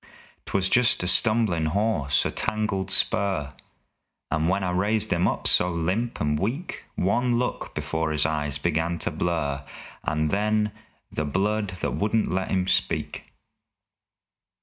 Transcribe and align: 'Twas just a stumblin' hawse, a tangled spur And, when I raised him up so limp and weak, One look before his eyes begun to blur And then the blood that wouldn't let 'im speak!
'Twas 0.47 0.67
just 0.67 1.03
a 1.03 1.07
stumblin' 1.07 1.67
hawse, 1.67 2.25
a 2.25 2.31
tangled 2.31 2.89
spur 2.89 3.47
And, 4.31 4.49
when 4.49 4.63
I 4.63 4.71
raised 4.71 5.13
him 5.13 5.27
up 5.27 5.45
so 5.47 5.69
limp 5.69 6.19
and 6.19 6.39
weak, 6.39 6.85
One 6.95 7.37
look 7.37 7.75
before 7.75 8.09
his 8.11 8.25
eyes 8.25 8.57
begun 8.57 8.97
to 8.97 9.11
blur 9.11 9.63
And 10.03 10.31
then 10.31 10.71
the 11.11 11.23
blood 11.25 11.69
that 11.81 11.91
wouldn't 11.91 12.31
let 12.31 12.49
'im 12.49 12.65
speak! 12.67 13.31